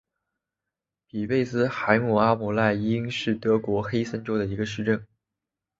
[1.05, 5.05] 比贝斯海姆阿姆赖因是德国黑森州的一个市镇。